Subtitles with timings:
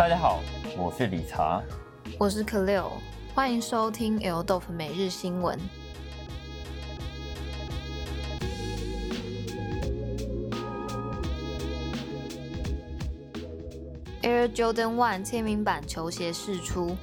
[0.00, 0.40] 大家好，
[0.78, 1.62] 我是理查，
[2.18, 2.92] 我是 k l e
[3.34, 5.58] 欢迎收听 L d o f 每日新闻。
[14.22, 16.96] Air Jordan One 签名版球鞋释出。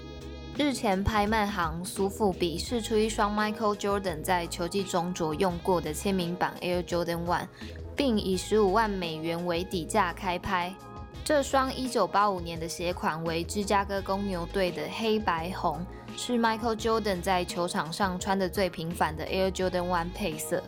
[0.57, 7.47] 日前，拍卖行苏富比试出一双 Michael Jordan 在球季中着用过的签名版 Air Jordan One，
[7.95, 10.73] 并以十五万美元为底价开拍。
[11.27, 20.63] 这双1985年的鞋款为芝加哥公牛队的黑白红，是 Michael Jordan 在球场上穿的最频繁的 Air Jordan One 配色。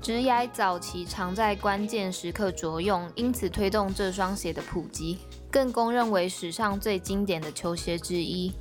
[0.00, 5.18] 直涯早期常在关键时刻着用，因此推动这双鞋的普及，
[5.50, 8.52] 更公认为史上最经典的球鞋之一。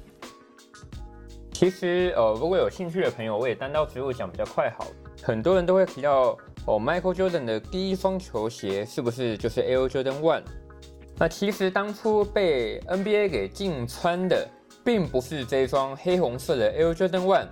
[1.54, 4.88] 其实，呃，如果有兴趣的朋友，我也单刀直入讲比较快好。
[5.22, 6.36] 很多人都会提到，
[6.66, 10.42] 哦，Michael Jordan 的第一双球鞋是不是就是 Air Jordan One？
[11.20, 14.48] 那其实当初被 NBA 给禁穿的，
[14.86, 17.48] 并不是这双黑红色的 Air Jordan One，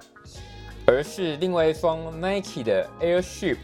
[0.85, 3.57] 而是另外一双 Nike 的 Air Ship。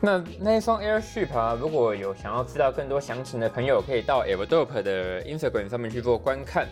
[0.00, 6.66] 那那一双 Air Ship 啊，如果有想要知道更多详情的朋友，可以到 Everdope 的 Instagram 上面去做观看。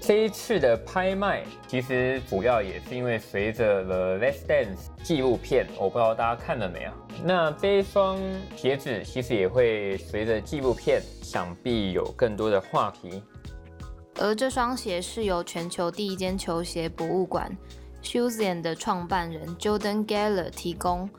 [0.00, 6.90] 这一次的拍卖，其实主要也是因为随着《The Last Dance》纪录片，我不知道大家看了没有。
[7.24, 8.18] 那这一双
[8.54, 13.22] 鞋子其实也会随着纪录片，想必有更多的话题。
[14.18, 17.50] 而这双鞋是由全球第一间球鞋博物馆
[18.02, 21.10] Shoesian 的创办人 Jordan Geller 提供。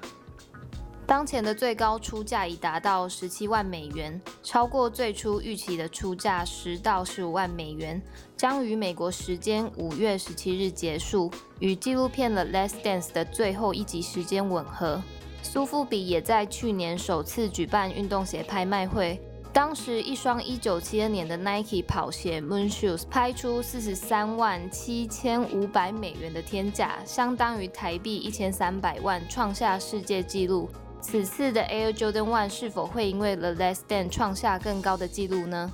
[1.07, 8.01] 当前的最高出价已达到十七万美元，超过最初预期的出价十到十五万美元，
[8.35, 15.01] 将于美国时间五月十七日结束，与纪录片《The Last Dance》的最后一集时间吻合。
[15.41, 19.17] 苏富比也在去年首次举办运动鞋拍卖会，
[19.53, 30.69] 当时一双一九七二年的 Nike 跑鞋 Moon Shoes 拍出四十三万七千五百美元的天价，相当于台币一千三百万，创下世界纪录。
[31.01, 35.71] 此次的 Air Jordan One 是否会因为 The Last Dance 创下更高的纪录呢？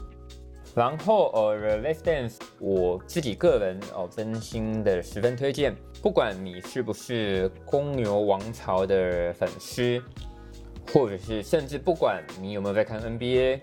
[0.76, 5.76] 然后呃，The Last Dance 我自己个人哦，真心的十分推荐。
[6.02, 10.02] 不管你是不是公牛王朝的粉丝，
[10.92, 13.62] 或者是甚至不管你有没有在看 NBA，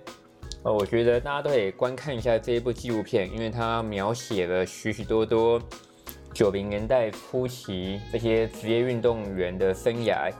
[0.63, 5.61] 呃，我觉得大家都可以观看一下这一部纪录片，因为它描写了许许多多
[6.33, 10.33] 九零年代初期这些职业运动员的生涯。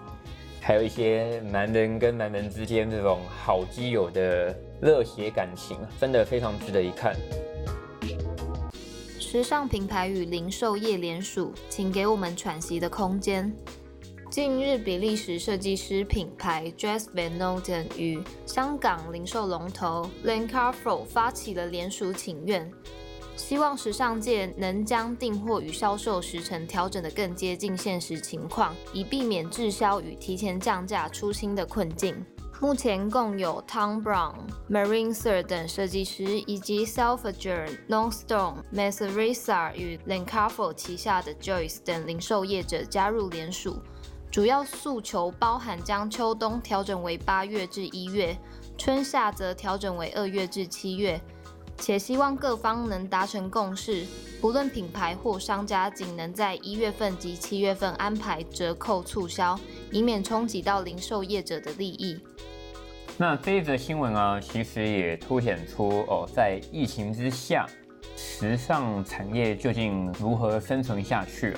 [0.61, 7.17] 还有一些男人跟男人之间这种好基友的热血感情，真的非常值得一看。
[9.19, 13.51] 时尚品牌与零售业联署，请给我们喘息的空间。
[14.31, 22.71] 近日，比利时设计师品牌 Dress Van Noten 与香港零售龙头 Len Carfro 发起了联署请愿。
[23.41, 32.15] 希望时尚界能将订货与销售时程调整得更接近现实情况，以避免滞销与提前降价出新的困境。
[32.61, 34.35] 目前共有 Tom Brown、
[34.71, 43.79] Marine Sir 等设计师，以及 Selfridges、Longstone、Maserisa 与 Lancafo 旗下的 Joyce 等零售业者加入联署。
[44.31, 48.37] 主要诉求包含将秋冬调整为八月至一月，
[48.79, 51.21] 春夏则调整为二月至七月。
[51.81, 54.05] 且希望各方能达成共识，
[54.41, 59.59] 不论品牌或商家，仅能在一月份及七月份安排折扣促销，
[59.91, 62.21] 以免冲击到零售业者的利益。
[63.17, 67.67] 那这一则新闻啊，其实也凸显出哦，在疫情之下，
[68.17, 71.57] 时尚产业究竟如何生存下去？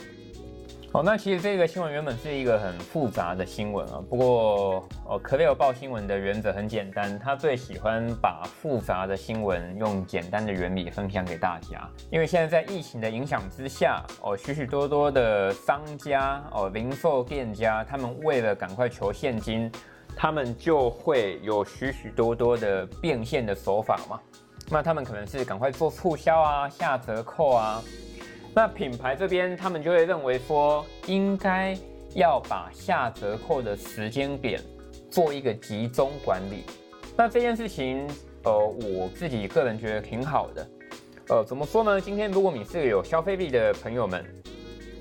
[0.94, 3.98] 哦，那其实这个新闻原本是一个很复杂的新闻啊。
[4.10, 11.88] 不过，哦，可雷尔报新闻的原则很简单，他最喜欢把复杂的新闻用简单的原理分享给大家。
[12.10, 19.72] 因为现在在疫情的影响之下，哦，许许多多的商家、哦，零售店家，他们为了赶快求现金，
[20.14, 24.20] 他们就会有许许多多的变现的手法嘛。
[24.68, 27.82] 那他们可能是赶快做促销啊，下折扣啊。
[28.54, 31.74] 那品牌这边，他们就会认为说，应该
[32.14, 34.60] 要把下折扣的时间点
[35.10, 36.64] 做一个集中管理。
[37.16, 38.06] 那这件事情，
[38.44, 40.68] 呃，我自己个人觉得挺好的。
[41.28, 41.98] 呃，怎么说呢？
[41.98, 44.22] 今天如果你是有消费力的朋友们，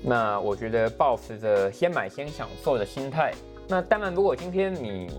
[0.02, 3.34] 那我觉得保持着先买先享受的心态。
[3.68, 5.10] 那当然，如果今天你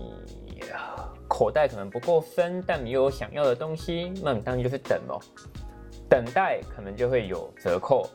[1.28, 5.20] 口袋可能不够深，但你有想要的东西，那你当然就是等咯。
[6.08, 8.10] 等待可能就会有折扣。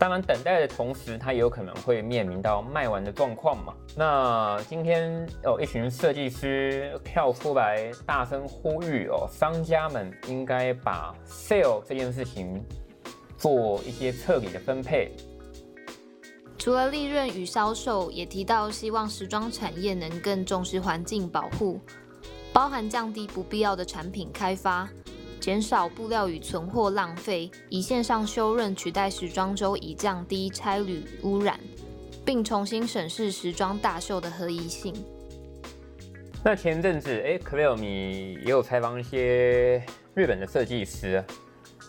[0.00, 3.74] 当然，等待的同时，它也有可能会面临到卖完的状况嘛。
[3.94, 12.64] 那今天哦，一群设计师跳出来大声呼吁哦，商家们应该把 sale 这件事情
[13.36, 15.12] 做一些彻底的分配。
[16.56, 21.78] 除了利润与销售，也提到希望时装产业能更重视环境保护，
[22.54, 24.88] 包含降低不必要的产品开发。
[25.40, 31.58] 减少布料与存货浪费，以线上修润取代时装周，以降低差旅污染，
[32.24, 34.94] 并重新审视时装大秀的合宜性。
[36.44, 39.82] 那前阵子，哎 c l a 米也有采访一些
[40.14, 41.24] 日本的设计师，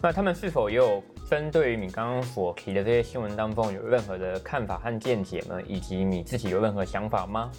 [0.02, 5.62] 那他们是否也有针对于你刚刚所提的这些新闻当中有任何的看法和见解呢？
[5.68, 7.52] 以及你自己有任何想法吗？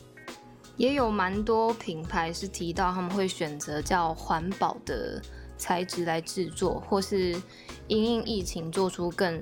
[0.78, 5.20] 也有蛮多品牌是提到他们会选择叫环保的。
[5.56, 7.32] 材质来制作，或是
[7.86, 9.40] 因应疫情做出更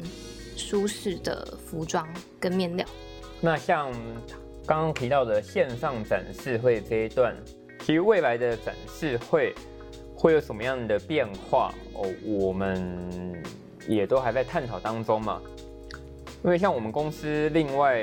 [0.56, 2.06] 舒适的服装
[2.38, 2.86] 跟面料。
[3.40, 3.90] 那像
[4.66, 7.34] 刚刚提到的线上展示会这一段，
[7.80, 9.54] 其实未来的展示会
[10.14, 12.12] 会有什么样的变化哦？
[12.24, 13.42] 我们
[13.88, 15.40] 也都还在探讨当中嘛。
[16.44, 18.02] 因为像我们公司另外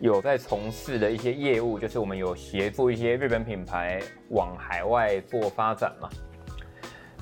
[0.00, 4.00] 有在从事的一些业务，就是我们有协助一些日本品牌
[4.30, 6.08] 往海外做发展嘛。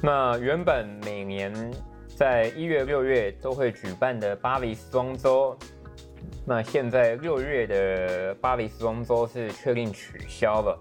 [0.03, 1.53] 那原本每年
[2.15, 5.57] 在一月、六月都会举办的巴黎时装周，
[6.45, 10.79] 那现在六月的巴黎时装周是确定取消了。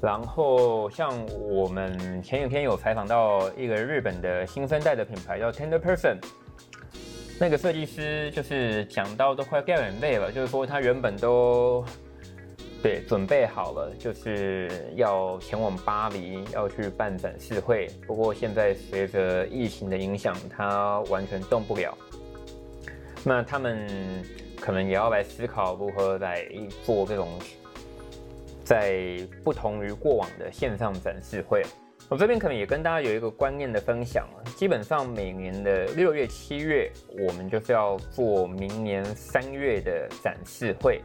[0.00, 1.12] 然后像
[1.48, 6.16] 我们前几天有采访到一个日本的新生代的品牌叫 Tender Person，
[7.38, 11.84] 那个设计师就是讲到都快掉眼泪了，就是说他原本都。
[12.82, 17.88] 对，准备好了，就是要前往巴黎，要去办展示会。
[18.08, 21.96] 不过现在随着疫情的影响，他完全动不了。
[23.22, 23.88] 那他们
[24.60, 26.44] 可能也要来思考如何来
[26.82, 27.28] 做这种
[28.64, 31.62] 在不同于过往的线上展示会。
[32.08, 36.90] 我这边可能也跟大家有一个观念的分享基本上每年的六月、七月，
[37.26, 41.00] 我们就是要做明年三月的展示会。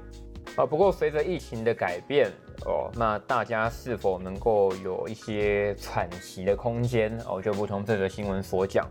[0.58, 2.32] 啊，不过随着疫情的改变
[2.66, 7.40] 哦，那大家是否能够有一些喘息的空间哦？
[7.40, 8.90] 就如同这则新闻所讲，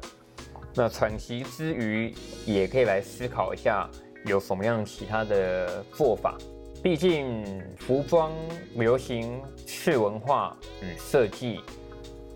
[0.76, 2.14] 那喘息之余，
[2.46, 3.90] 也可以来思考一下
[4.26, 6.38] 有什么样其他的做法。
[6.84, 7.44] 毕竟
[7.78, 8.32] 服装、
[8.74, 11.58] 流行、次文化与设计，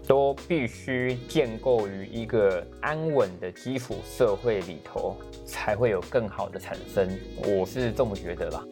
[0.08, 5.16] 都必须建构于一个安稳的基础社会里头，
[5.46, 7.16] 才会有更好的产生。
[7.44, 8.64] 我是这么觉得啦。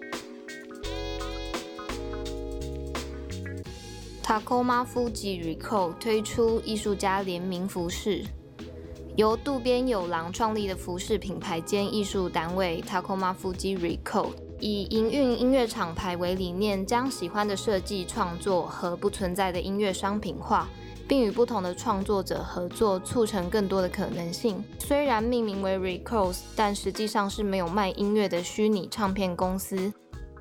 [4.28, 8.22] Tacoma Fuji Recall 推出艺术家联名服饰，
[9.16, 14.28] 由渡边有郎创立的服饰品牌兼艺术单位 Tacoma Fuji Recall，
[14.60, 20.68] 以营运音乐厂牌为理念，将喜欢的设计创作和不存在的音乐商品化，
[21.08, 24.62] 并与不同的创作者合作，促成更多的可能性。
[24.78, 29.90] 虽然命名为 Recalls，但实际上是没有卖音乐的虚拟唱片公司。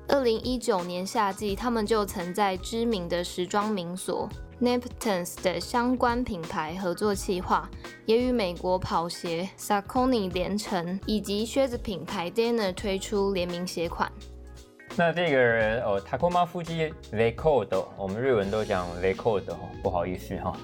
[0.08, 4.26] 二零一九年夏季，他们就曾在知名的时装名所
[4.58, 7.68] Neptunes 的相关品牌合作企划，
[8.06, 14.10] 也与美国跑鞋 Saucony 联成，以及靴子品牌 Danner 推出联名鞋款。
[14.96, 20.56] 那这个人哦，Takoma Fuji Record，我们日文都讲 Record 哦，不好意思哈，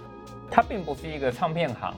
[0.50, 1.94] 它并不是一个唱片行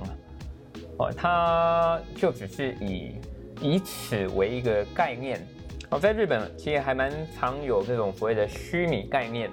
[0.99, 3.15] 哦，它就只是以
[3.61, 5.47] 以此为一个概念。
[5.91, 9.51] 哦，在日本其实还蛮常有这种所谓的虚拟概念，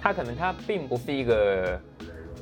[0.00, 1.80] 它可能它并不是一个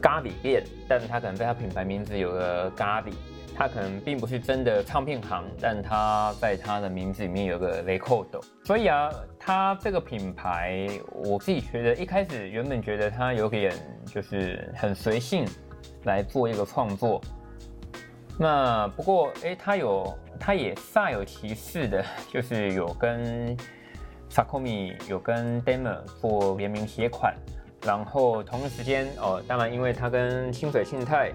[0.01, 3.13] 咖喱店，但是它可能在它品牌名字有个咖喱，
[3.57, 8.27] 它可能并不是真的唱片行，但它在它的名字里面有个 record。
[8.63, 13.73] 所以啊，它这个品牌，我自己觉得一开始原本觉得它有点
[14.05, 15.47] 就是很随性
[16.05, 17.23] 来做一个创作。
[18.39, 23.57] 那不过，哎，他有，他也煞有其事的， 就是有跟
[24.31, 27.35] Sakomi 有跟 Demer 做联名鞋款，
[27.85, 31.31] 然后同一时间，哦，当然，因为他跟清水信泰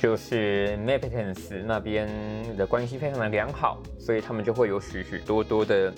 [0.00, 2.08] 就是 Maptens 那边
[2.56, 5.92] 的关系非常的良好，所以他们就会有许许多多的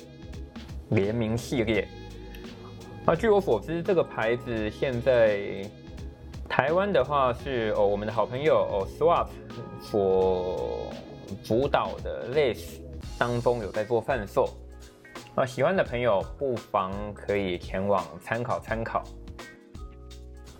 [0.89, 1.87] 联名系列。
[3.05, 5.63] 那据我所知，这个牌子现在。
[6.49, 9.29] 台湾的话是哦，我们的好朋友哦，Swap
[9.81, 10.93] 所
[11.43, 12.81] 主导的 list
[13.19, 14.49] 当中有在做贩售，
[15.35, 19.03] 啊，喜欢的朋友不妨可以前往参考参考。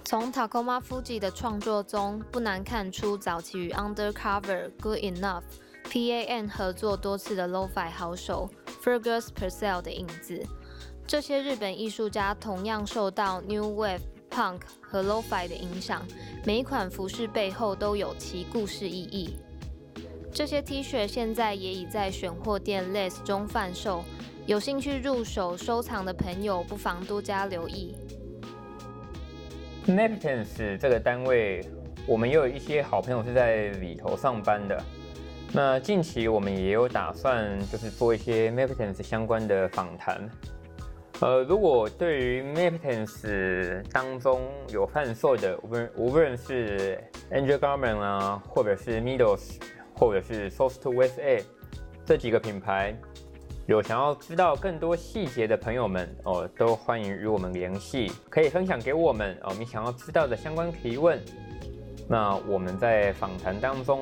[0.05, 5.43] 从 Tacoma Fuji 的创作中，不难看出早期与 Undercover、Good Enough
[5.85, 8.51] PAN 合作多次的 Lo-Fi 好手
[8.83, 10.45] Fergus Purcell 的影子。
[11.07, 14.01] 这些日本艺术家同样受到 New Wave、
[14.31, 16.07] Punk 和 Lo-Fi 的影响，
[16.45, 19.39] 每一款服饰背后都有其故事意义。
[20.35, 24.03] 这些 T 恤现在也已在选货店 Less 中贩售，
[24.47, 27.95] 有兴趣入手收藏的朋友不妨多加留意。
[29.87, 31.61] Napkins 这个单位，
[32.07, 34.83] 我们也有一些好朋友是在里头上班的。
[35.53, 40.27] 那近期我们也有打算，就是做一些 Napkins 相关的访谈。
[41.21, 46.99] 呃，如果对于 Napkins 当中有贩售的，无论无论是
[47.31, 49.59] Angel Garment 啊，或者是 Middles。
[50.03, 51.45] 或者是 Source to West A
[52.05, 52.93] 这几个品牌，
[53.69, 61.21] 有想要知道更多细节的朋友们哦，都欢迎与我们联系，可以分享给我们哦，你想要知道的相关提问。
[62.09, 64.01] 那我们在访谈当中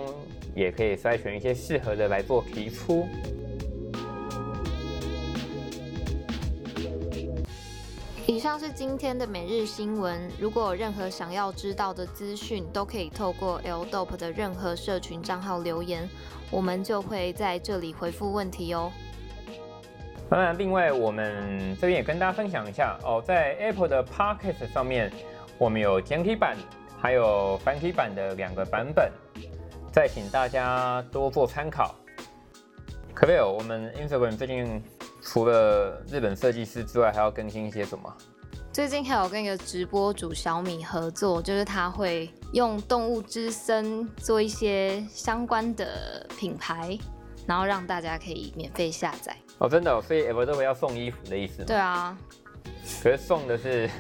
[0.55, 3.07] 也可以筛选一些适合的来做提出。
[8.51, 10.29] 像是今天的每日新闻。
[10.37, 16.11] 如果有任何想要知道的资讯，都可以透过 L Dope 的任何社群账号留言，
[16.51, 18.91] 我们就会在这里回复问题哦。
[20.29, 25.13] 当然，另外我们这边也跟大家分享一下哦，在 Apple 的 Podcast 上面，
[25.57, 26.57] 我们有简体版
[27.01, 29.13] 还有繁体版的两个版本，
[29.93, 31.95] 再请大家多做参考。
[33.15, 34.83] 可贝尔，我们 Instagram 最近。
[35.23, 38.17] 除了日本设计师之外，还要更新一些什么？
[38.73, 46.97] 最近还有跟一个直播主小米合作，就是他会用动物之声做一些相关的品牌，
[47.47, 49.37] 然后让大家可以免费下载。
[49.59, 51.65] 哦，真的，所以 e v e r o 要送衣服的意思吗？
[51.67, 52.17] 对啊，
[53.03, 53.91] 可是送的是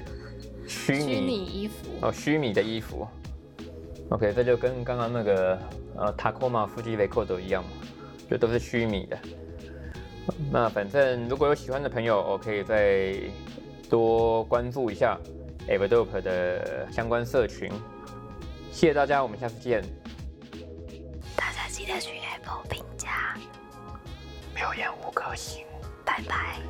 [0.69, 3.07] 虚拟虚拟衣服哦，虚拟的衣服。
[4.11, 5.59] OK，这就跟刚刚那个
[5.97, 7.71] 呃 Tacoma Fuji Record 一样嘛，
[8.31, 9.19] 就都是虚拟的。
[10.53, 13.15] 那反正如果有喜欢的朋友，我可以再
[13.91, 15.19] 多关注一下
[15.69, 17.69] Everdope 的相关社群。
[18.71, 19.83] 谢谢大家，我们下次见。
[21.37, 23.37] 大家记得去 Apple 评价，
[24.55, 25.67] 留言五颗星，
[26.05, 26.61] 拜拜。